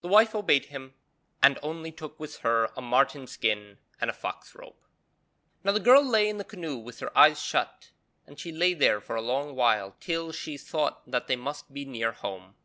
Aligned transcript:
The 0.00 0.08
wife 0.08 0.34
obeyed 0.34 0.64
him, 0.64 0.94
and 1.40 1.60
only 1.62 1.92
took 1.92 2.18
with 2.18 2.38
her 2.38 2.72
a 2.76 2.82
marten 2.82 3.28
skin 3.28 3.78
and 4.00 4.10
a 4.10 4.12
fox 4.12 4.52
robe. 4.52 4.74
Now 5.62 5.70
the 5.70 5.78
girl 5.78 6.02
lay 6.04 6.28
in 6.28 6.38
the 6.38 6.44
canoe 6.44 6.76
with 6.76 6.98
her 6.98 7.16
eyes 7.16 7.40
shut, 7.40 7.92
and 8.26 8.36
she 8.36 8.50
lay 8.50 8.74
there 8.74 9.00
for 9.00 9.14
a 9.14 9.22
long 9.22 9.54
while 9.54 9.94
till 10.00 10.32
she 10.32 10.56
thought 10.56 11.08
that 11.08 11.28
they 11.28 11.36
must 11.36 11.72
be 11.72 11.84
near 11.84 12.10
home. 12.10 12.56